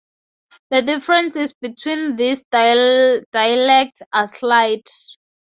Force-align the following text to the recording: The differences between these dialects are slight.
The 0.71 0.81
differences 0.81 1.53
between 1.53 2.15
these 2.15 2.41
dialects 2.51 4.01
are 4.11 4.27
slight. 4.27 4.89